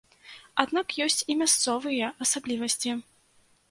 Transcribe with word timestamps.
Аднак 0.63 0.87
ёсць 1.05 1.19
і 1.33 1.37
мясцовыя 1.43 2.13
асаблівасці. 2.27 3.01